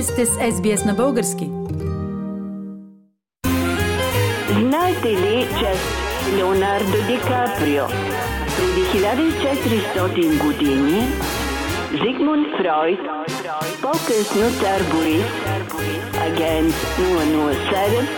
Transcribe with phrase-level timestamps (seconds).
[0.00, 1.50] Вие сте с SBS на български.
[4.60, 5.72] Знаете ли, че
[6.36, 7.84] Леонардо Ди Каприо
[8.56, 11.02] преди 1400 години
[11.90, 12.98] Зигмунд Фройд,
[13.82, 15.24] по-късно цар Борис,
[16.26, 18.08] агент 007,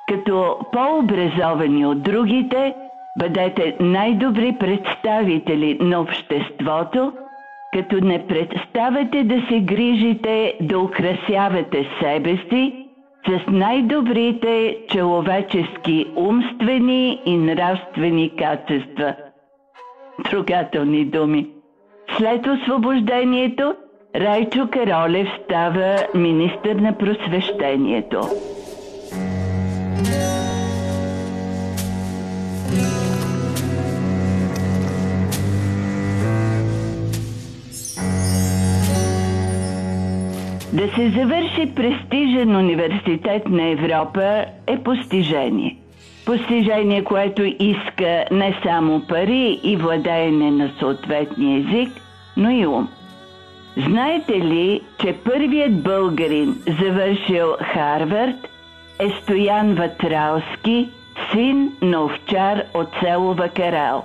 [0.07, 2.75] Като по-образовани от другите–
[3.19, 7.13] Бъдете най-добри представители на обществото,
[7.73, 12.83] като не представете да се грижите да украсявате себе си
[13.27, 19.15] с най-добрите човечески умствени и нравствени качества.
[20.29, 21.47] Трогателни думи.
[22.17, 23.75] След освобождението
[24.15, 28.21] Райчо Каролев става министър на просвещението.
[40.73, 45.77] Да се завърши престижен университет на Европа е постижение.
[46.25, 51.89] Постижение, което иска не само пари и владеене на съответния език,
[52.37, 52.89] но и ум.
[53.77, 58.49] Знаете ли, че първият българин, завършил Харвард,
[58.99, 60.89] е Стоян Ватралски,
[61.31, 64.03] син на овчар от село Вакарал.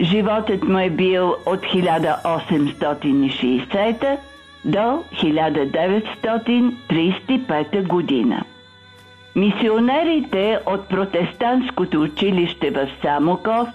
[0.00, 4.18] Животът му е бил от 1860
[4.68, 8.44] до 1935 година.
[9.36, 13.68] Мисионерите от протестантското училище в Самоков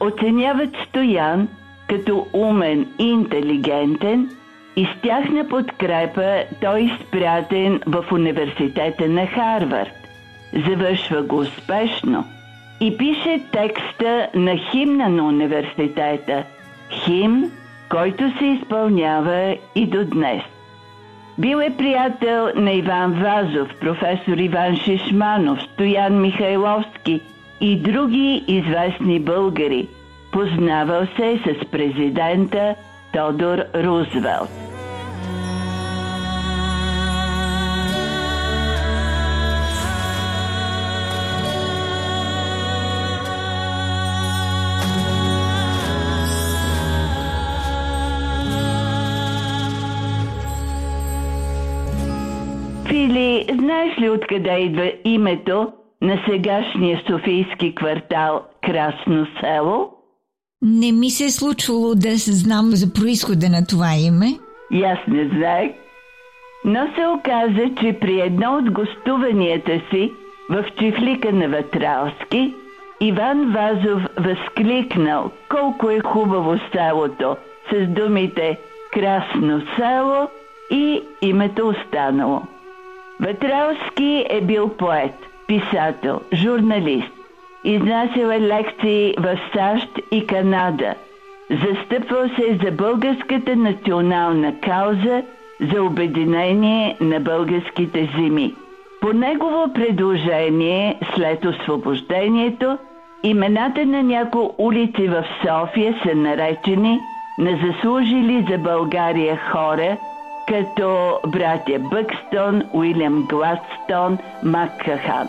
[0.00, 1.48] оценяват Стоян
[1.88, 4.30] като умен и интелигентен
[4.76, 9.94] и с тяхна подкрепа той изпратен в университета на Харвард.
[10.68, 12.24] Завършва го успешно
[12.80, 16.44] и пише текста на химна на университета–
[16.90, 17.50] химн
[17.92, 20.42] който се изпълнява и до днес.
[21.38, 27.20] Бил е приятел на Иван Вазов, професор Иван Шишманов, Стоян Михайловски
[27.60, 29.88] и други известни българи.
[30.32, 32.74] Познавал се с президента
[33.12, 34.61] Тодор Рузвелт.
[53.12, 55.72] Фили, знаеш ли откъде идва името
[56.02, 59.90] на сегашния Софийски квартал Красно село?
[60.62, 64.26] Не ми се е случвало да знам за происхода на това име.
[64.70, 65.72] И аз не знаех.
[66.64, 70.12] Но се оказа, че при едно от гостуванията си
[70.50, 72.54] в чифлика на Ватралски,
[73.00, 77.36] Иван Вазов възкликнал колко е хубаво селото
[77.72, 78.58] с думите
[78.92, 80.28] Красно село
[80.70, 82.42] и името останало.
[83.22, 85.14] Ветралски е бил поет,
[85.46, 87.12] писател, журналист.
[87.64, 90.94] Изнасял е лекции в САЩ и Канада.
[91.50, 95.22] Застъпвал се за българската национална кауза,
[95.72, 98.54] за обединение на българските земи.
[99.00, 102.78] По негово предложение, след освобождението,
[103.22, 106.98] имената на някои улици в София са наречени
[107.38, 109.96] на заслужили за България хора,
[110.52, 115.28] като братя Бъкстон, Уилям Гладстон, Маккахан.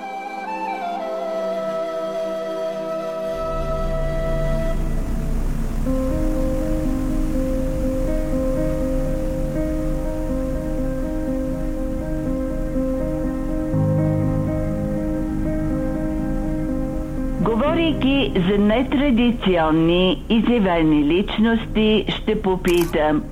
[17.41, 23.23] Говорейки за нетрадиционни изявени личности, ще попитам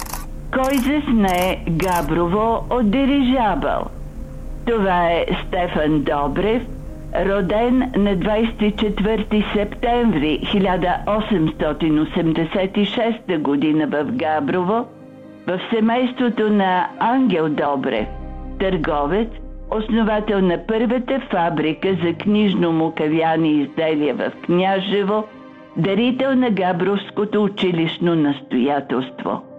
[0.53, 3.85] кой засне Габрово от дирижабъл?
[4.67, 6.61] Това е Стефан Добрев,
[7.25, 14.85] роден на 24 септември 1886 година в Габрово,
[15.47, 18.07] в семейството на Ангел Добрев,
[18.59, 19.29] търговец,
[19.71, 25.23] основател на първата фабрика за книжно-мукавяни изделия в Княжево,
[25.77, 29.50] дарител на Габровското училищно настоятелство.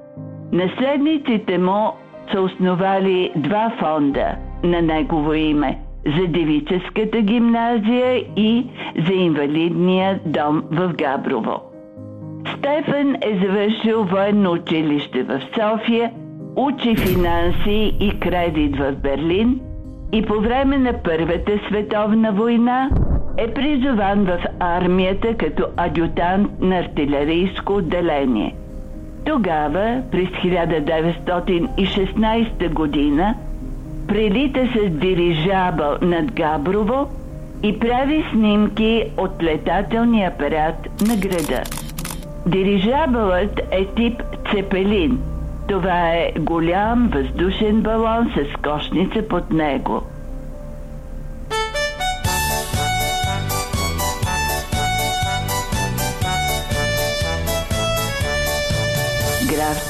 [0.52, 1.92] Наследниците му
[2.32, 4.34] са основали два фонда
[4.64, 8.66] на негово име за девическата гимназия и
[9.06, 11.60] за инвалидния дом в Габрово.
[12.56, 16.10] Стефан е завършил военно училище в София,
[16.56, 19.60] учи финанси и кредит в Берлин–
[20.12, 22.90] и по време на Първата световна война
[23.38, 28.54] е призован в армията като адютант на артилерийско отделение.
[29.24, 33.34] Тогава, през 1916 година,
[34.08, 37.10] прилита с дирижабъл над Габрово
[37.62, 41.62] и прави снимки от летателния апарат на града.
[42.46, 45.18] Дирижабълът е тип Цепелин–
[45.68, 50.02] това е голям въздушен балон с кошница под него.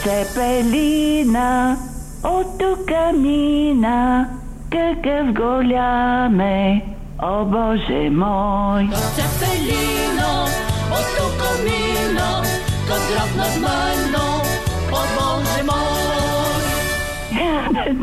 [0.03, 1.77] Цепелина
[2.25, 4.29] от тук мина,
[4.71, 6.85] какъв голям е,
[7.23, 8.89] о Боже мой!
[8.93, 10.45] Цепелина
[10.91, 12.43] от тук мина,
[12.89, 14.43] как граф над мено,
[14.91, 16.53] Боже мой!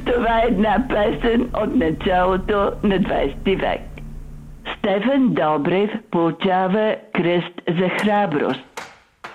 [0.14, 3.82] Това е една песен от началото на 20 век.
[4.78, 8.79] Стефан Добрев получава кръст за храброст.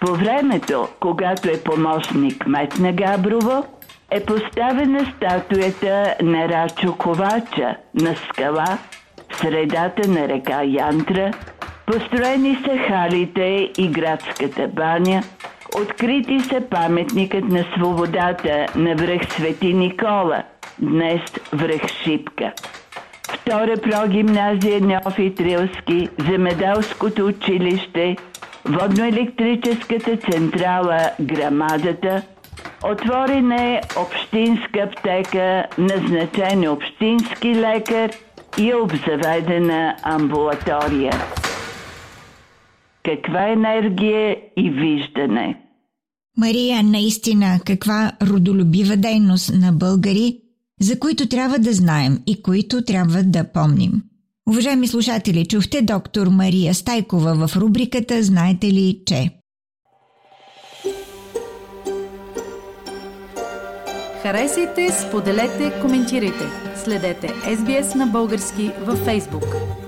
[0.06, 3.64] По времето, когато е помощник мет на Габрово,
[4.10, 8.78] е поставена статуята на Рачо Ковача на скала
[9.32, 11.30] в средата на река Янтра,
[11.86, 15.22] построени са халите и градската баня–
[15.80, 20.42] Открити са паметникът на свободата на връх Свети Никола,
[20.78, 21.20] днес
[21.52, 22.52] връх Шипка.
[23.30, 28.16] Втора прогимназия Неофит Рилски, Земеделското училище,
[28.68, 32.22] Водноелектрическата централа Грамадата,
[32.84, 38.10] отворена е общинска аптека, назначен общински лекар
[38.58, 41.12] и е обзаведена амбулатория.
[43.04, 45.60] Каква енергия и виждане–
[46.36, 50.38] Мария, наистина, каква родолюбива дейност на българи,
[50.80, 54.02] за които трябва да знаем и които трябва да помним.
[54.48, 59.30] Уважаеми слушатели, чухте доктор Мария Стайкова в рубриката Знаете ли, че?
[64.22, 66.44] Харесайте, споделете, коментирайте.
[66.84, 69.83] Следете SBS на български във Facebook.